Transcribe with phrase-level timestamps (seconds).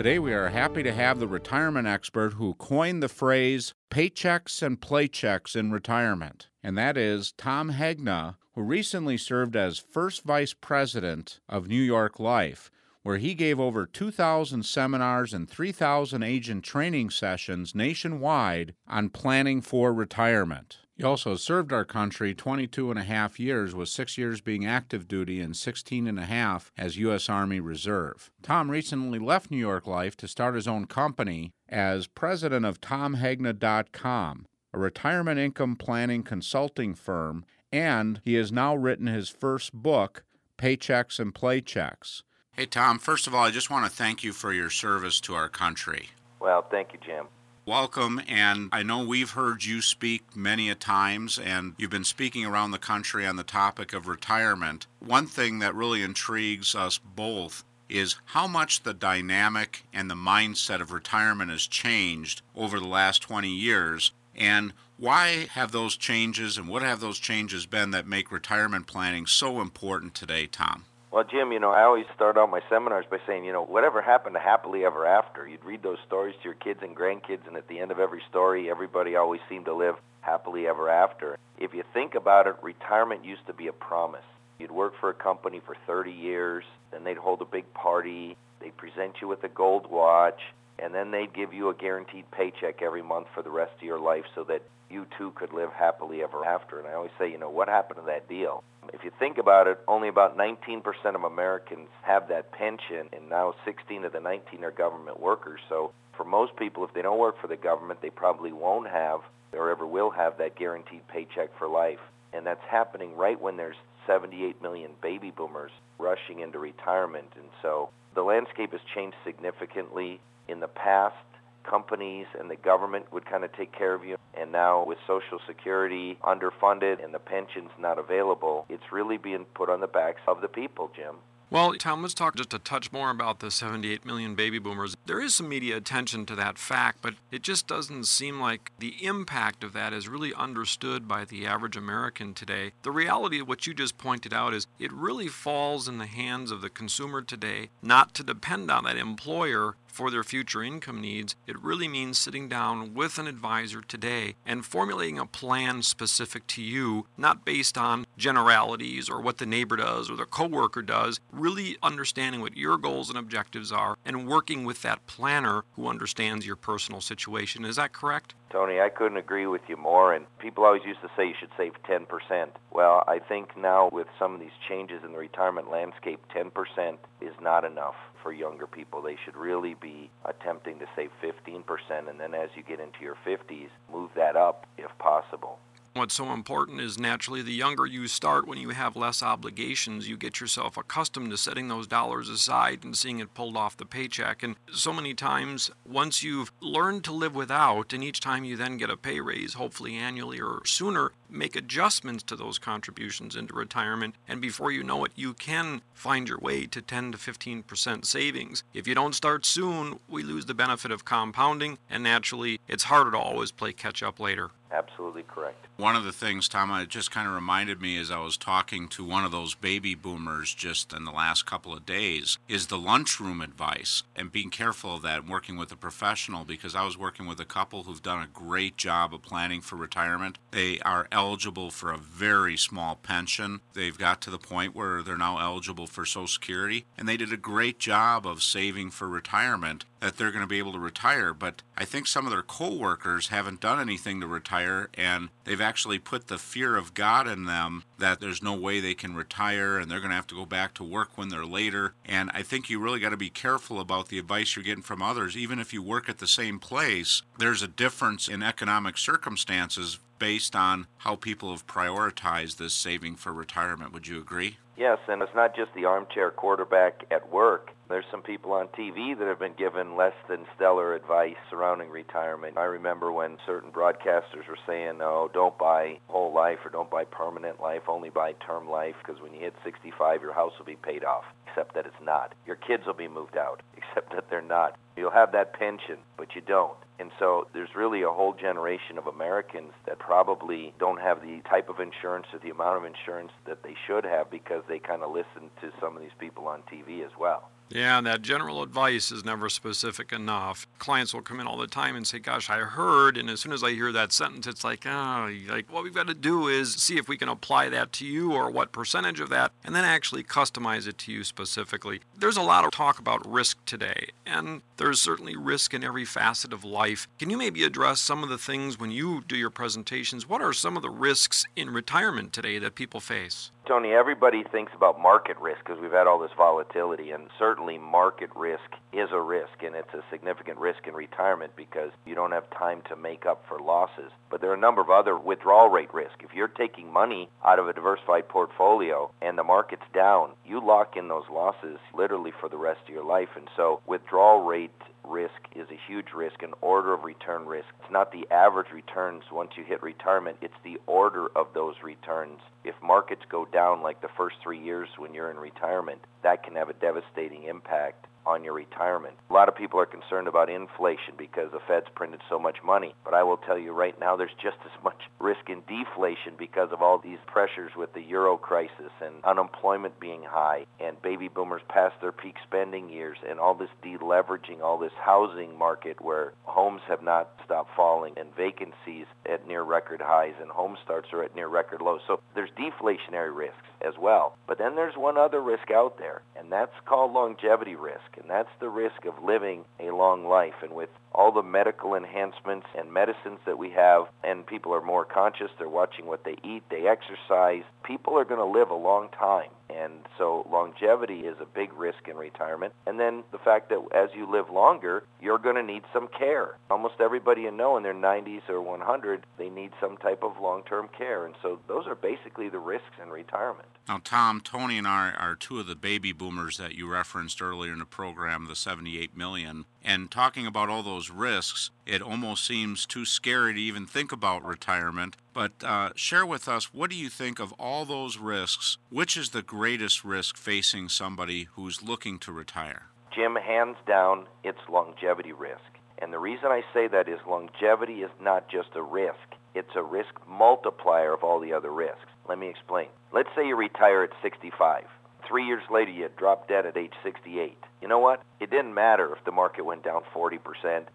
[0.00, 4.80] Today, we are happy to have the retirement expert who coined the phrase paychecks and
[4.80, 11.40] playchecks in retirement, and that is Tom Hegna, who recently served as first vice president
[11.50, 12.70] of New York Life,
[13.02, 19.92] where he gave over 2,000 seminars and 3,000 agent training sessions nationwide on planning for
[19.92, 20.78] retirement.
[21.00, 25.08] He also served our country 22 and a half years, with six years being active
[25.08, 27.30] duty and 16 and a half as U.S.
[27.30, 28.30] Army Reserve.
[28.42, 34.46] Tom recently left New York Life to start his own company as president of TomHegna.com,
[34.74, 40.24] a retirement income planning consulting firm, and he has now written his first book,
[40.58, 42.24] Paychecks and Playchecks.
[42.52, 45.34] Hey, Tom, first of all, I just want to thank you for your service to
[45.34, 46.10] our country.
[46.40, 47.26] Well, thank you, Jim
[47.70, 48.20] welcome.
[48.26, 52.72] And I know we've heard you speak many a times, and you've been speaking around
[52.72, 54.88] the country on the topic of retirement.
[54.98, 60.80] One thing that really intrigues us both is how much the dynamic and the mindset
[60.80, 64.10] of retirement has changed over the last 20 years.
[64.34, 69.26] And why have those changes and what have those changes been that make retirement planning
[69.26, 70.86] so important today, Tom?
[71.12, 74.00] Well, Jim, you know, I always start out my seminars by saying, you know, whatever
[74.00, 75.48] happened to happily ever after?
[75.48, 78.22] You'd read those stories to your kids and grandkids, and at the end of every
[78.30, 81.36] story, everybody always seemed to live happily ever after.
[81.58, 84.22] If you think about it, retirement used to be a promise.
[84.60, 88.76] You'd work for a company for 30 years, then they'd hold a big party, they'd
[88.76, 90.40] present you with a gold watch,
[90.82, 93.98] and then they'd give you a guaranteed paycheck every month for the rest of your
[93.98, 96.78] life so that you too could live happily ever after.
[96.78, 98.64] And I always say, you know, what happened to that deal?
[98.92, 100.82] If you think about it, only about 19%
[101.14, 105.60] of Americans have that pension, and now 16 of the 19 are government workers.
[105.68, 109.20] So for most people, if they don't work for the government, they probably won't have
[109.52, 111.98] or ever will have that guaranteed paycheck for life.
[112.32, 117.26] And that's happening right when there's 78 million baby boomers rushing into retirement.
[117.36, 120.20] And so the landscape has changed significantly.
[120.50, 121.14] In the past,
[121.62, 124.16] companies and the government would kind of take care of you.
[124.34, 129.70] And now with Social Security underfunded and the pensions not available, it's really being put
[129.70, 131.14] on the backs of the people, Jim.
[131.52, 134.96] Well, Tom, let's talk just a touch more about the 78 million baby boomers.
[135.06, 139.04] There is some media attention to that fact, but it just doesn't seem like the
[139.04, 142.70] impact of that is really understood by the average American today.
[142.82, 146.52] The reality of what you just pointed out is it really falls in the hands
[146.52, 151.36] of the consumer today not to depend on that employer for their future income needs,
[151.46, 156.62] it really means sitting down with an advisor today and formulating a plan specific to
[156.62, 161.76] you, not based on generalities or what the neighbor does or the coworker does, really
[161.82, 166.56] understanding what your goals and objectives are and working with that planner who understands your
[166.56, 167.64] personal situation.
[167.64, 168.34] Is that correct?
[168.50, 170.12] Tony, I couldn't agree with you more.
[170.12, 172.48] And people always used to say you should save 10%.
[172.72, 177.34] Well, I think now with some of these changes in the retirement landscape, 10% is
[177.40, 179.02] not enough for younger people.
[179.02, 183.16] They should really be attempting to save 15%, and then as you get into your
[183.26, 185.58] 50s, move that up if possible.
[185.92, 190.16] What's so important is naturally the younger you start when you have less obligations, you
[190.16, 194.44] get yourself accustomed to setting those dollars aside and seeing it pulled off the paycheck.
[194.44, 198.76] And so many times, once you've learned to live without, and each time you then
[198.76, 204.14] get a pay raise, hopefully annually or sooner, make adjustments to those contributions into retirement.
[204.28, 208.62] And before you know it, you can find your way to 10 to 15% savings.
[208.72, 213.10] If you don't start soon, we lose the benefit of compounding, and naturally, it's harder
[213.10, 214.50] to always play catch up later.
[214.72, 215.66] Absolutely correct.
[215.76, 218.86] One of the things, Tom, it just kind of reminded me as I was talking
[218.88, 222.78] to one of those baby boomers just in the last couple of days is the
[222.78, 226.98] lunchroom advice and being careful of that and working with a professional because I was
[226.98, 230.38] working with a couple who've done a great job of planning for retirement.
[230.50, 233.60] They are eligible for a very small pension.
[233.72, 237.32] They've got to the point where they're now eligible for Social Security and they did
[237.32, 241.32] a great job of saving for retirement that they're going to be able to retire.
[241.32, 244.59] But I think some of their coworkers haven't done anything to retire,
[244.94, 248.94] and they've actually put the fear of God in them that there's no way they
[248.94, 251.94] can retire and they're going to have to go back to work when they're later.
[252.04, 255.02] And I think you really got to be careful about the advice you're getting from
[255.02, 255.36] others.
[255.36, 260.54] Even if you work at the same place, there's a difference in economic circumstances based
[260.54, 263.92] on how people have prioritized this saving for retirement.
[263.92, 264.58] Would you agree?
[264.76, 267.72] Yes, and it's not just the armchair quarterback at work.
[267.90, 272.56] There's some people on TV that have been given less than stellar advice surrounding retirement.
[272.56, 277.02] I remember when certain broadcasters were saying, "Oh, don't buy whole life or don't buy
[277.02, 280.76] permanent life, only buy term life because when you hit 65, your house will be
[280.76, 282.32] paid off." Except that it's not.
[282.46, 284.78] Your kids will be moved out, except that they're not.
[284.96, 286.78] You'll have that pension, but you don't.
[287.00, 291.68] And so there's really a whole generation of Americans that probably don't have the type
[291.68, 295.10] of insurance or the amount of insurance that they should have because they kind of
[295.10, 297.50] listen to some of these people on TV as well.
[297.70, 300.66] Yeah, and that general advice is never specific enough.
[300.80, 303.16] Clients will come in all the time and say, Gosh, I heard.
[303.16, 306.08] And as soon as I hear that sentence, it's like, Oh, like what we've got
[306.08, 309.28] to do is see if we can apply that to you or what percentage of
[309.28, 312.00] that, and then actually customize it to you specifically.
[312.16, 316.52] There's a lot of talk about risk today, and there's certainly risk in every facet
[316.52, 317.06] of life.
[317.18, 320.28] Can you maybe address some of the things when you do your presentations?
[320.28, 323.52] What are some of the risks in retirement today that people face?
[323.70, 328.28] Tony, everybody thinks about market risk because we've had all this volatility, and certainly market
[328.34, 332.50] risk is a risk, and it's a significant risk in retirement because you don't have
[332.50, 334.10] time to make up for losses.
[334.28, 336.14] But there are a number of other withdrawal rate risk.
[336.18, 340.96] If you're taking money out of a diversified portfolio and the market's down, you lock
[340.96, 343.36] in those losses literally for the rest of your life.
[343.36, 344.72] And so withdrawal rate
[345.04, 347.68] risk is a huge risk, an order of return risk.
[347.82, 352.40] It's not the average returns once you hit retirement, it's the order of those returns.
[352.64, 356.54] If markets go down like the first three years when you're in retirement, that can
[356.56, 359.14] have a devastating impact on your retirement.
[359.28, 362.94] A lot of people are concerned about inflation because the Fed's printed so much money.
[363.04, 366.70] But I will tell you right now, there's just as much risk in deflation because
[366.72, 371.62] of all these pressures with the euro crisis and unemployment being high and baby boomers
[371.68, 376.82] past their peak spending years and all this deleveraging, all this housing market where homes
[376.88, 381.34] have not stopped falling and vacancies at near record highs and home starts are at
[381.34, 382.00] near record lows.
[382.06, 384.36] So there's deflationary risks as well.
[384.46, 388.48] But then there's one other risk out there, and that's called longevity risk and that's
[388.60, 390.54] the risk of living a long life.
[390.62, 395.04] And with all the medical enhancements and medicines that we have, and people are more
[395.04, 399.08] conscious, they're watching what they eat, they exercise, people are going to live a long
[399.10, 399.50] time.
[399.70, 402.72] And so longevity is a big risk in retirement.
[402.86, 406.56] And then the fact that as you live longer, you're going to need some care.
[406.70, 410.88] Almost everybody you know in their 90s or 100, they need some type of long-term
[410.96, 411.26] care.
[411.26, 413.68] And so those are basically the risks in retirement.
[413.88, 417.72] Now, Tom, Tony and I are two of the baby boomers that you referenced earlier
[417.72, 419.64] in the program, the 78 million.
[419.82, 424.44] And talking about all those risks, it almost seems too scary to even think about
[424.44, 425.16] retirement.
[425.32, 428.78] But uh, share with us what do you think of all those risks?
[428.90, 432.86] Which is the greatest risk facing somebody who's looking to retire?
[433.14, 435.60] Jim, hands down, it's longevity risk.
[435.98, 439.16] And the reason I say that is longevity is not just a risk,
[439.54, 441.98] it's a risk multiplier of all the other risks.
[442.28, 442.88] Let me explain.
[443.12, 444.84] Let's say you retire at 65.
[445.30, 447.56] Three years later, you drop dead at age 68.
[447.80, 448.20] You know what?
[448.40, 450.40] It didn't matter if the market went down 40%.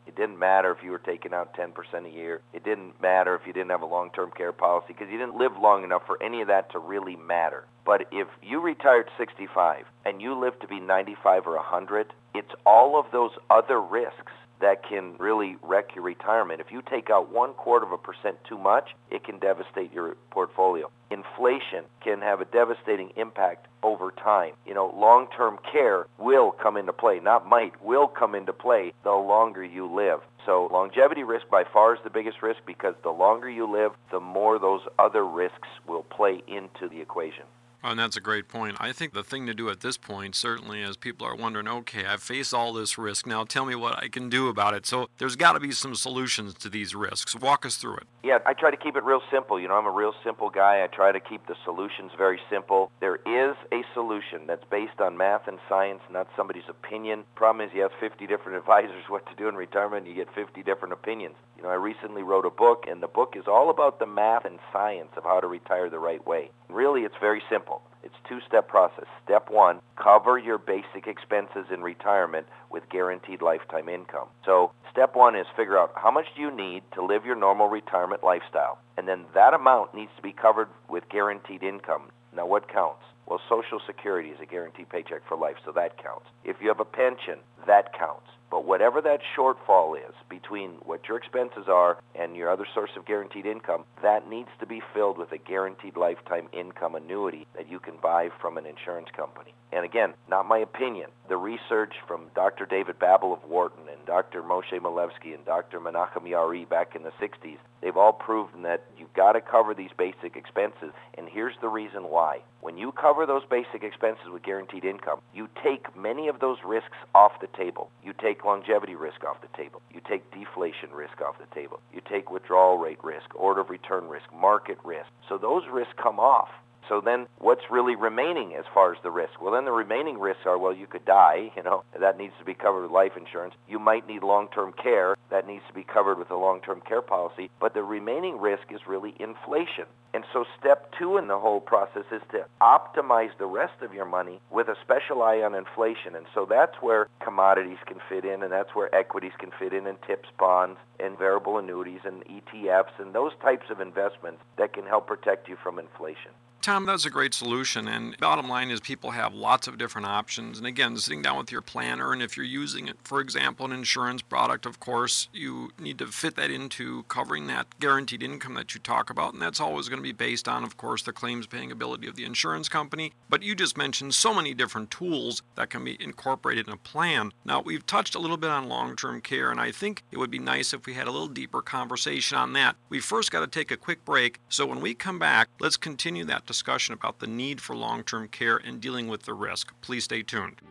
[0.07, 1.71] It didn't matter if you were taking out 10%
[2.05, 2.41] a year.
[2.51, 5.53] It didn't matter if you didn't have a long-term care policy because you didn't live
[5.57, 7.63] long enough for any of that to really matter.
[7.85, 12.99] But if you retired 65 and you live to be 95 or 100, it's all
[12.99, 14.33] of those other risks
[14.65, 16.59] that can really wreck your retirement.
[16.59, 20.17] If you take out one quarter of a percent too much, it can devastate your
[20.31, 20.89] portfolio.
[21.11, 24.53] Inflation can have a devastating impact over time.
[24.65, 29.11] You know, long-term care will come into play, not might, will come into play the
[29.11, 30.21] longer you live.
[30.47, 34.19] So longevity risk by far is the biggest risk because the longer you live, the
[34.19, 37.45] more those other risks will play into the equation.
[37.85, 38.77] Oh, and that's a great point.
[38.79, 42.03] I think the thing to do at this point, certainly, as people are wondering, okay,
[42.03, 43.27] I've faced all this risk.
[43.27, 44.87] Now tell me what I can do about it.
[44.87, 47.35] So there's got to be some solutions to these risks.
[47.35, 48.07] Walk us through it.
[48.23, 49.59] Yeah, I try to keep it real simple.
[49.59, 50.83] You know, I'm a real simple guy.
[50.83, 52.91] I try to keep the solutions very simple.
[53.01, 57.23] There is a solution that's based on math and science, not somebody's opinion.
[57.35, 60.33] Problem is, you have 50 different advisors what to do in retirement, and you get
[60.33, 61.35] 50 different opinions.
[61.55, 64.45] You know, I recently wrote a book, and the book is all about the math
[64.45, 66.49] and science of how to retire the right way.
[66.67, 67.74] Really, it's very simple.
[68.03, 69.05] It's two-step process.
[69.23, 74.27] Step one, cover your basic expenses in retirement with guaranteed lifetime income.
[74.45, 77.67] So step one is figure out how much do you need to live your normal
[77.67, 78.77] retirement lifestyle.
[78.97, 82.11] And then that amount needs to be covered with guaranteed income.
[82.35, 83.03] Now what counts?
[83.25, 86.27] Well, Social Security is a guaranteed paycheck for life, so that counts.
[86.43, 88.29] If you have a pension, that counts.
[88.49, 93.05] But whatever that shortfall is between what your expenses are and your other source of
[93.05, 97.79] guaranteed income, that needs to be filled with a guaranteed lifetime income annuity that you
[97.79, 99.53] can buy from an insurance company.
[99.71, 101.09] And again, not my opinion.
[101.27, 102.65] The research from Dr.
[102.65, 104.41] David Babbel of Wharton and Dr.
[104.41, 105.81] Moshe Milevsky and Dr.
[105.81, 109.89] Menachem Yaari back in the 60s, they've all proven that you've got to cover these
[109.97, 110.91] basic expenses.
[111.17, 112.39] And here's the reason why.
[112.65, 116.97] When you cover those basic expenses with guaranteed income, you take many of those risks
[117.13, 117.91] off the table.
[118.03, 119.83] You take longevity risk off the table.
[119.93, 121.79] You take deflation risk off the table.
[121.93, 125.05] You take withdrawal rate risk, order of return risk, market risk.
[125.29, 126.49] So those risks come off.
[126.89, 129.41] So then what's really remaining as far as the risk?
[129.41, 132.45] Well, then the remaining risks are, well, you could die, you know, that needs to
[132.45, 133.53] be covered with life insurance.
[133.67, 135.15] You might need long-term care.
[135.29, 137.49] That needs to be covered with a long-term care policy.
[137.59, 139.85] But the remaining risk is really inflation.
[140.13, 144.05] And so step two in the whole process is to optimize the rest of your
[144.05, 146.15] money with a special eye on inflation.
[146.15, 149.87] And so that's where commodities can fit in, and that's where equities can fit in,
[149.87, 154.85] and TIPS bonds, and variable annuities, and ETFs, and those types of investments that can
[154.85, 156.31] help protect you from inflation.
[156.65, 157.87] Tom, that's a great solution.
[157.87, 160.57] And bottom line is people have lots of different options.
[160.57, 163.71] And again, sitting down with your planner, and if you're using it, for example, an
[163.71, 168.73] insurance product, of course, you need to fit that into covering that guaranteed income that
[168.73, 169.33] you talk about.
[169.33, 172.15] And that's always going to be based on, of course, the claims paying ability of
[172.15, 173.11] the insurance company.
[173.27, 177.31] But you just mentioned so many different tools that can be incorporated in a plan.
[177.43, 180.29] Now, we've touched a little bit on long term care, and I think it would
[180.29, 182.75] be nice if we had a little deeper conversation on that.
[182.89, 184.39] We first got to take a quick break.
[184.47, 188.27] So when we come back, let's continue that discussion about the need for long term
[188.27, 189.73] care and dealing with the risk.
[189.81, 190.61] Please stay tuned.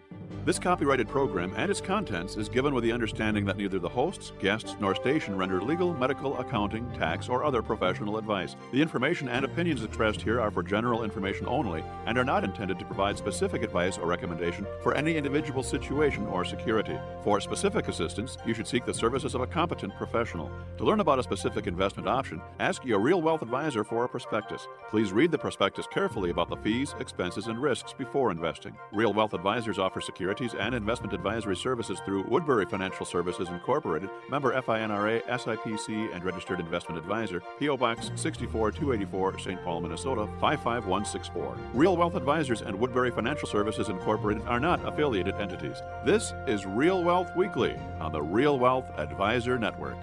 [0.44, 4.32] This copyrighted program and its contents is given with the understanding that neither the hosts,
[4.40, 8.54] guests, nor station render legal, medical, accounting, tax, or other professional advice.
[8.70, 12.78] The information and opinions expressed here are for general information only and are not intended
[12.78, 16.98] to provide specific advice or recommendation for any individual situation or security.
[17.22, 20.50] For specific assistance, you should seek the services of a competent professional.
[20.76, 24.68] To learn about a specific investment option, ask your Real Wealth advisor for a prospectus.
[24.90, 28.76] Please read the prospectus carefully about the fees, expenses, and risks before investing.
[28.92, 34.52] Real Wealth advisors offer securities and investment advisory services through Woodbury Financial Services Incorporated, member
[34.60, 37.76] FINRA, SIPC, and registered investment advisor, P.O.
[37.76, 39.64] Box 64284, St.
[39.64, 41.56] Paul, Minnesota 55164.
[41.72, 45.82] Real Wealth Advisors and Woodbury Financial Services Incorporated are not affiliated entities.
[46.04, 49.96] This is Real Wealth Weekly on the Real Wealth Advisor Network.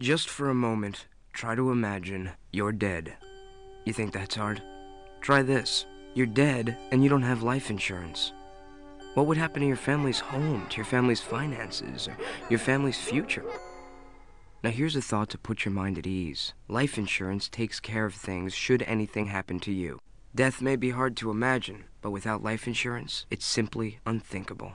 [0.00, 3.14] Just for a moment, try to imagine you're dead.
[3.84, 4.62] You think that's hard?
[5.20, 5.86] Try this.
[6.14, 8.32] You're dead and you don't have life insurance.
[9.14, 12.16] What would happen to your family's home, to your family's finances, or
[12.50, 13.44] your family's future?
[14.62, 16.52] Now here's a thought to put your mind at ease.
[16.68, 20.00] Life insurance takes care of things should anything happen to you.
[20.34, 24.72] Death may be hard to imagine, but without life insurance, it's simply unthinkable.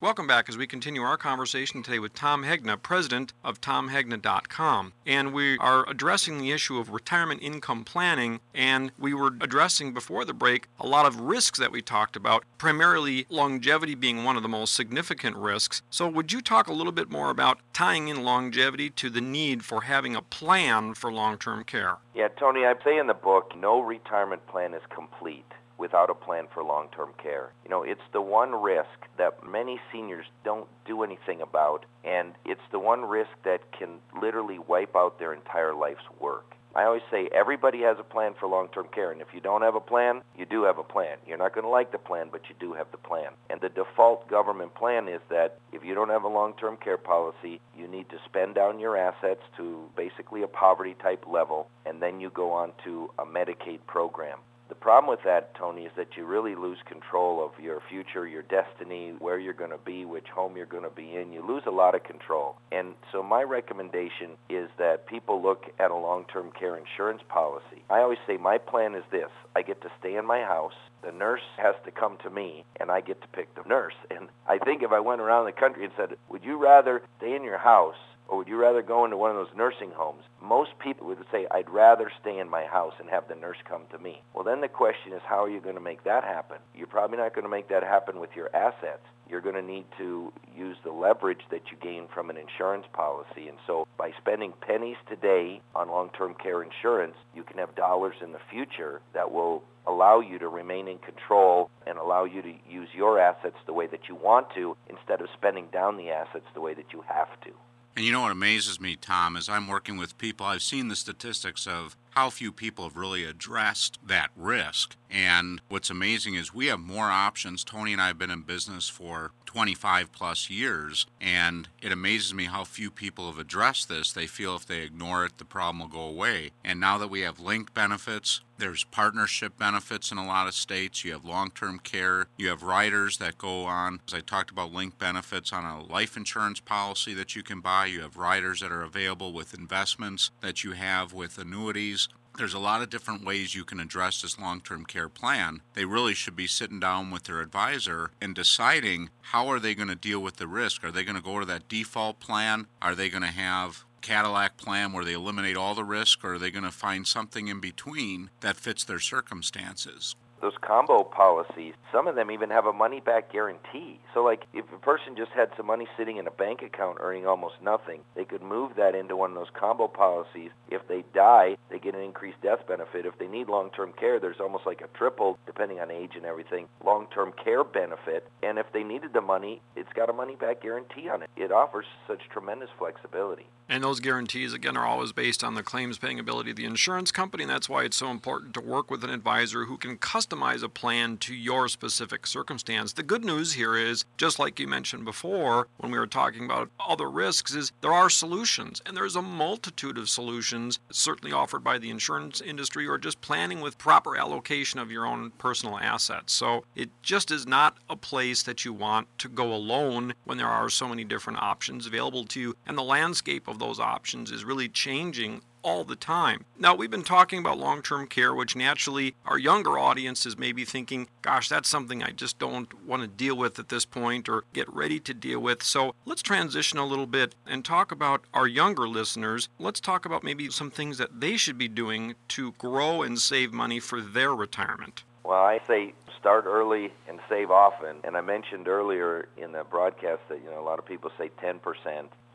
[0.00, 4.92] Welcome back as we continue our conversation today with Tom Hegna, president of TomHegna.com.
[5.04, 8.38] And we are addressing the issue of retirement income planning.
[8.54, 12.44] And we were addressing before the break a lot of risks that we talked about,
[12.58, 15.82] primarily longevity being one of the most significant risks.
[15.90, 19.64] So, would you talk a little bit more about tying in longevity to the need
[19.64, 21.96] for having a plan for long term care?
[22.14, 25.44] Yeah, Tony, I say in the book, no retirement plan is complete
[25.78, 27.52] without a plan for long-term care.
[27.64, 32.60] You know, it's the one risk that many seniors don't do anything about, and it's
[32.72, 36.54] the one risk that can literally wipe out their entire life's work.
[36.74, 39.74] I always say everybody has a plan for long-term care, and if you don't have
[39.74, 41.16] a plan, you do have a plan.
[41.26, 43.30] You're not going to like the plan, but you do have the plan.
[43.50, 47.60] And the default government plan is that if you don't have a long-term care policy,
[47.76, 52.30] you need to spend down your assets to basically a poverty-type level, and then you
[52.30, 54.38] go on to a Medicaid program.
[54.68, 58.42] The problem with that, Tony, is that you really lose control of your future, your
[58.42, 61.32] destiny, where you're going to be, which home you're going to be in.
[61.32, 62.56] You lose a lot of control.
[62.70, 67.82] And so my recommendation is that people look at a long-term care insurance policy.
[67.88, 69.30] I always say my plan is this.
[69.56, 70.74] I get to stay in my house.
[71.02, 73.94] The nurse has to come to me, and I get to pick the nurse.
[74.10, 77.34] And I think if I went around the country and said, would you rather stay
[77.34, 77.96] in your house
[78.28, 80.22] or would you rather go into one of those nursing homes?
[80.42, 83.82] Most people would say, I'd rather stay in my house and have the nurse come
[83.90, 84.22] to me.
[84.34, 86.58] Well, then the question is, how are you going to make that happen?
[86.74, 89.02] You're probably not going to make that happen with your assets.
[89.28, 93.48] You're going to need to use the leverage that you gain from an insurance policy.
[93.48, 98.32] And so by spending pennies today on long-term care insurance, you can have dollars in
[98.32, 102.88] the future that will allow you to remain in control and allow you to use
[102.94, 106.60] your assets the way that you want to instead of spending down the assets the
[106.60, 107.50] way that you have to.
[107.98, 110.94] And you know what amazes me, Tom, is I'm working with people, I've seen the
[110.94, 114.96] statistics of how few people have really addressed that risk.
[115.08, 117.62] And what's amazing is we have more options.
[117.62, 122.44] Tony and I have been in business for 25 plus years, and it amazes me
[122.44, 124.12] how few people have addressed this.
[124.12, 126.50] They feel if they ignore it, the problem will go away.
[126.62, 131.04] And now that we have linked benefits, there's partnership benefits in a lot of states.
[131.04, 132.26] You have long term care.
[132.36, 134.00] You have riders that go on.
[134.06, 137.86] As I talked about linked benefits on a life insurance policy that you can buy,
[137.86, 142.07] you have riders that are available with investments that you have with annuities
[142.38, 145.60] there's a lot of different ways you can address this long term care plan.
[145.74, 149.88] They really should be sitting down with their advisor and deciding how are they going
[149.88, 150.84] to deal with the risk.
[150.84, 152.66] Are they going to go to that default plan?
[152.80, 156.38] Are they going to have Cadillac plan where they eliminate all the risk, or are
[156.38, 160.14] they going to find something in between that fits their circumstances?
[160.40, 164.00] Those combo policies, some of them even have a money back guarantee.
[164.14, 167.26] So, like, if a person just had some money sitting in a bank account earning
[167.26, 170.50] almost nothing, they could move that into one of those combo policies.
[170.70, 173.06] If they die, they get an increased death benefit.
[173.06, 176.24] If they need long term care, there's almost like a triple, depending on age and
[176.24, 178.28] everything, long term care benefit.
[178.42, 181.30] And if they needed the money, it's got a money back guarantee on it.
[181.36, 183.46] It offers such tremendous flexibility.
[183.70, 187.12] And those guarantees, again, are always based on the claims paying ability of the insurance
[187.12, 187.44] company.
[187.44, 190.68] And that's why it's so important to work with an advisor who can customize a
[190.68, 192.92] plan to your specific circumstance.
[192.92, 196.70] The good news here is, just like you mentioned before when we were talking about
[196.80, 198.82] other risks, is there are solutions.
[198.86, 203.60] And there's a multitude of solutions, certainly offered by the insurance industry or just planning
[203.60, 206.32] with proper allocation of your own personal assets.
[206.32, 210.46] So it just is not a place that you want to go alone when there
[210.46, 212.56] are so many different options available to you.
[212.66, 216.46] And the landscape of those options is really changing all the time.
[216.58, 220.64] Now, we've been talking about long term care, which naturally our younger audiences may be
[220.64, 224.44] thinking, gosh, that's something I just don't want to deal with at this point or
[224.54, 225.62] get ready to deal with.
[225.62, 229.50] So let's transition a little bit and talk about our younger listeners.
[229.58, 233.52] Let's talk about maybe some things that they should be doing to grow and save
[233.52, 235.04] money for their retirement.
[235.22, 237.96] Well, I say start early and save often.
[238.04, 241.30] And I mentioned earlier in the broadcast that you know a lot of people say
[241.42, 241.60] 10%.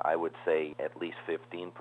[0.01, 1.71] I would say at least 15%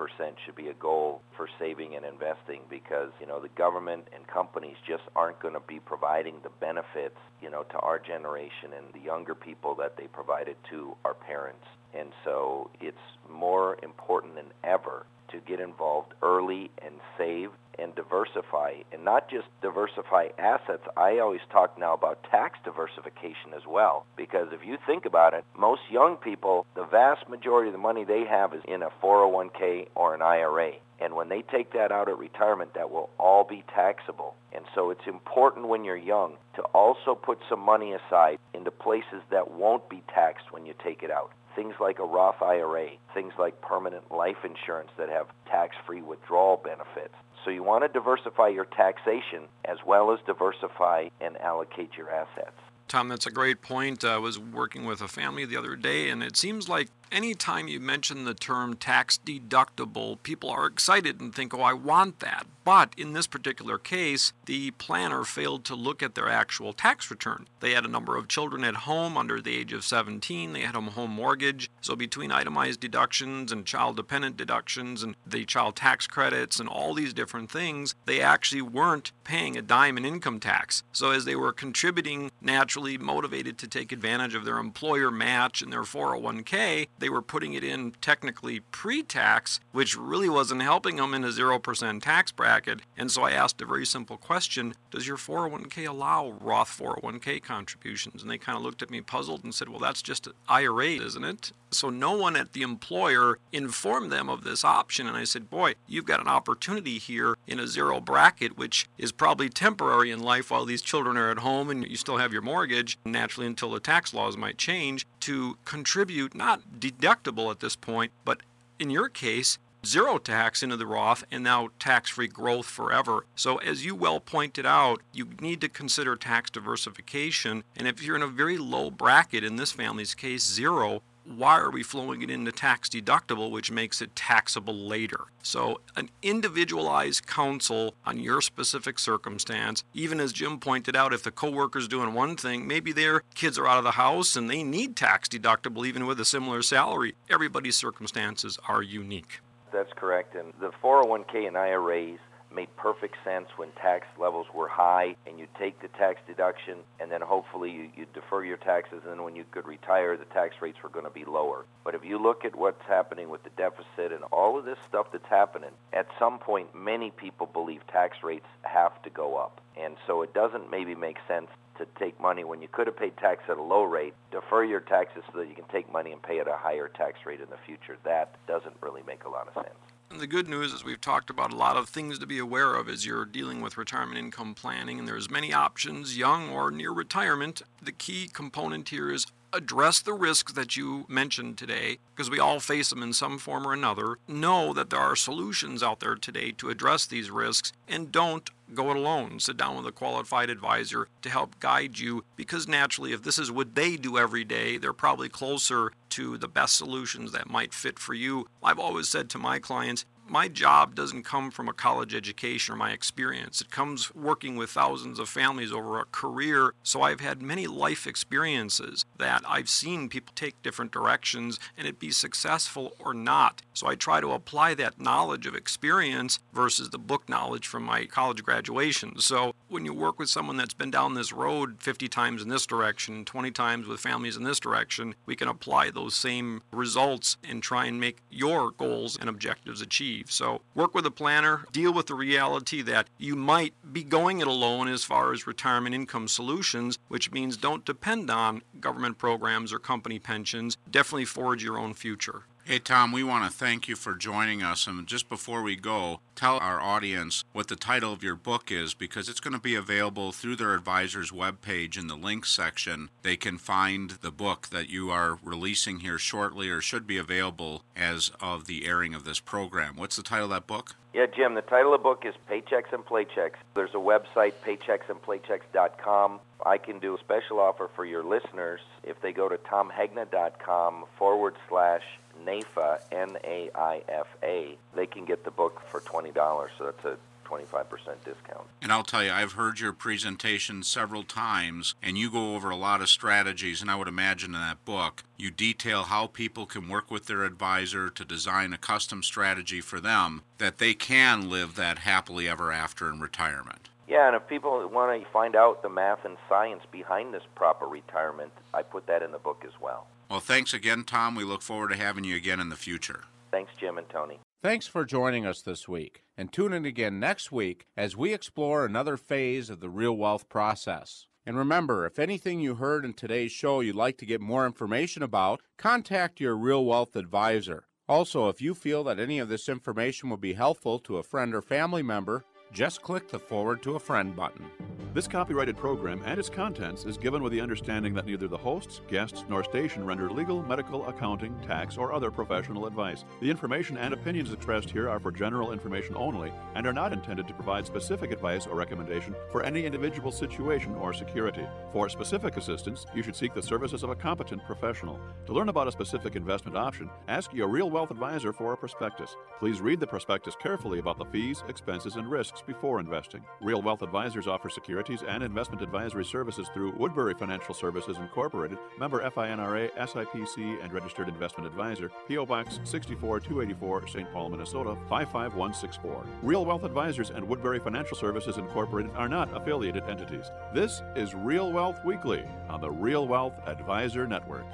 [0.45, 4.77] should be a goal for saving and investing because you know the government and companies
[4.87, 9.05] just aren't going to be providing the benefits you know to our generation and the
[9.05, 11.65] younger people that they provided to our parents.
[11.93, 12.97] And so it's
[13.29, 17.49] more important than ever to get involved early and save
[17.79, 20.83] and diversify and not just diversify assets.
[20.95, 25.43] I always talk now about tax diversification as well because if you think about it,
[25.57, 29.87] most young people, the vast majority of the money they have is in a 401k
[29.95, 30.73] or an IRA.
[30.99, 34.35] And when they take that out at retirement, that will all be taxable.
[34.53, 39.21] And so it's important when you're young to also put some money aside into places
[39.31, 43.33] that won't be taxed when you take it out things like a Roth IRA, things
[43.37, 47.13] like permanent life insurance that have tax-free withdrawal benefits.
[47.43, 52.55] So you want to diversify your taxation as well as diversify and allocate your assets.
[52.87, 54.03] Tom, that's a great point.
[54.03, 57.79] I was working with a family the other day, and it seems like anytime you
[57.79, 62.45] mention the term tax deductible, people are excited and think, oh, I want that.
[62.63, 67.47] But in this particular case, the planner failed to look at their actual tax return.
[67.59, 70.53] They had a number of children at home under the age of 17.
[70.53, 71.69] They had a home mortgage.
[71.81, 76.93] So between itemized deductions and child dependent deductions and the child tax credits and all
[76.93, 80.83] these different things, they actually weren't paying a dime in income tax.
[80.93, 85.71] So as they were contributing, naturally motivated to take advantage of their employer match and
[85.71, 91.13] their 401k, they were putting it in technically pre tax, which really wasn't helping them
[91.13, 92.79] in a 0% tax bracket.
[92.97, 98.21] And so I asked a very simple question Does your 401k allow Roth 401k contributions?
[98.21, 101.25] And they kind of looked at me puzzled and said, Well, that's just IRA, isn't
[101.25, 101.51] it?
[101.73, 105.07] So no one at the employer informed them of this option.
[105.07, 109.11] And I said, Boy, you've got an opportunity here in a zero bracket, which is
[109.11, 112.41] probably temporary in life while these children are at home and you still have your
[112.41, 118.11] mortgage, naturally, until the tax laws might change, to contribute not deductible at this point,
[118.25, 118.41] but
[118.79, 123.25] in your case, zero tax into the Roth and now tax free growth forever.
[123.35, 127.63] So, as you well pointed out, you need to consider tax diversification.
[127.75, 131.71] And if you're in a very low bracket, in this family's case, zero, why are
[131.71, 135.25] we flowing it into tax deductible, which makes it taxable later?
[135.41, 141.31] So, an individualized counsel on your specific circumstance, even as Jim pointed out, if the
[141.31, 144.95] coworker's doing one thing, maybe their kids are out of the house and they need
[144.95, 147.15] tax deductible even with a similar salary.
[147.29, 149.39] Everybody's circumstances are unique.
[149.71, 150.35] That's correct.
[150.35, 152.19] And the 401k and IRAs
[152.53, 157.11] made perfect sense when tax levels were high and you take the tax deduction and
[157.11, 160.55] then hopefully you, you defer your taxes and then when you could retire the tax
[160.61, 161.65] rates were going to be lower.
[161.83, 165.07] But if you look at what's happening with the deficit and all of this stuff
[165.11, 169.61] that's happening, at some point many people believe tax rates have to go up.
[169.75, 173.17] And so it doesn't maybe make sense to take money when you could have paid
[173.17, 176.21] tax at a low rate, defer your taxes so that you can take money and
[176.21, 177.97] pay at a higher tax rate in the future.
[178.03, 179.75] That doesn't really make a lot of sense.
[180.13, 182.75] And the good news is we've talked about a lot of things to be aware
[182.75, 186.91] of as you're dealing with retirement income planning, and there's many options, young or near
[186.91, 187.63] retirement.
[187.81, 192.59] The key component here is address the risks that you mentioned today, because we all
[192.59, 194.17] face them in some form or another.
[194.27, 198.89] Know that there are solutions out there today to address these risks, and don't go
[198.89, 199.39] it alone.
[199.39, 203.51] Sit down with a qualified advisor to help guide you, because naturally, if this is
[203.51, 207.99] what they do every day, they're probably closer to the best solutions that might fit
[207.99, 208.47] for you.
[208.63, 212.77] I've always said to my clients, my job doesn't come from a college education or
[212.77, 213.61] my experience.
[213.61, 216.73] It comes working with thousands of families over a career.
[216.83, 221.99] So I've had many life experiences that I've seen people take different directions and it
[221.99, 223.61] be successful or not.
[223.73, 228.05] So I try to apply that knowledge of experience versus the book knowledge from my
[228.05, 229.19] college graduation.
[229.19, 232.65] So when you work with someone that's been down this road 50 times in this
[232.65, 237.61] direction, 20 times with families in this direction, we can apply those same results and
[237.61, 240.12] try and make your goals and objectives achieved.
[240.27, 244.47] So work with a planner, deal with the reality that you might be going it
[244.47, 249.79] alone as far as retirement income solutions, which means don't depend on government programs or
[249.79, 250.77] company pensions.
[250.89, 252.43] Definitely forge your own future.
[252.65, 254.87] Hey, Tom, we want to thank you for joining us.
[254.87, 258.93] And just before we go, tell our audience what the title of your book is
[258.93, 263.09] because it's going to be available through their advisor's webpage in the links section.
[263.21, 267.83] They can find the book that you are releasing here shortly or should be available
[267.97, 269.97] as of the airing of this program.
[269.97, 270.95] What's the title of that book?
[271.13, 273.57] Yeah, Jim, the title of the book is Paychecks and Playchecks.
[273.75, 276.39] There's a website, paychecksandplaychecks.com.
[276.65, 281.55] I can do a special offer for your listeners if they go to tomhegna.com forward
[281.67, 282.03] slash
[282.45, 286.33] NAIFA, N-A-I-F-A, they can get the book for $20.
[286.77, 287.85] So that's a 25%
[288.23, 288.65] discount.
[288.81, 292.75] And I'll tell you, I've heard your presentation several times, and you go over a
[292.75, 293.81] lot of strategies.
[293.81, 297.43] And I would imagine in that book, you detail how people can work with their
[297.43, 302.71] advisor to design a custom strategy for them that they can live that happily ever
[302.71, 303.89] after in retirement.
[304.07, 307.87] Yeah, and if people want to find out the math and science behind this proper
[307.87, 310.07] retirement, I put that in the book as well.
[310.29, 311.35] Well, thanks again, Tom.
[311.35, 313.23] We look forward to having you again in the future.
[313.51, 314.39] Thanks, Jim and Tony.
[314.61, 318.85] Thanks for joining us this week, and tune in again next week as we explore
[318.85, 321.27] another phase of the real wealth process.
[321.45, 325.21] And remember, if anything you heard in today's show you'd like to get more information
[325.23, 327.85] about, contact your Real Wealth advisor.
[328.07, 331.53] Also, if you feel that any of this information will be helpful to a friend
[331.53, 334.65] or family member, just click the Forward to a Friend button.
[335.13, 339.01] This copyrighted program and its contents is given with the understanding that neither the hosts,
[339.07, 343.23] guests, nor station render legal, medical, accounting, tax, or other professional advice.
[343.39, 347.47] The information and opinions expressed here are for general information only and are not intended
[347.47, 351.67] to provide specific advice or recommendation for any individual situation or security.
[351.91, 355.19] For specific assistance, you should seek the services of a competent professional.
[355.45, 359.35] To learn about a specific investment option, ask your real wealth advisor for a prospectus.
[359.59, 363.43] Please read the prospectus carefully about the fees, expenses, and risks before investing.
[363.61, 369.21] Real Wealth Advisors offer securities and investment advisory services through Woodbury Financial Services Incorporated, member
[369.29, 372.45] FINRA, SIPC, and registered investment advisor, P.O.
[372.45, 374.31] Box 64284, St.
[374.31, 376.25] Paul, Minnesota 55164.
[376.41, 380.51] Real Wealth Advisors and Woodbury Financial Services Incorporated are not affiliated entities.
[380.73, 384.65] This is Real Wealth Weekly on the Real Wealth Advisor Network.